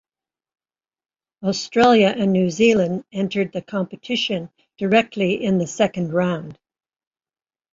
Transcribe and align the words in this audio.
Australia 1.43 2.07
and 2.07 2.33
New 2.33 2.49
Zealand 2.49 3.05
entered 3.11 3.51
the 3.51 3.61
competition 3.61 4.49
directly 4.79 5.43
in 5.43 5.59
the 5.59 5.67
Second 5.67 6.11
Round. 6.11 6.57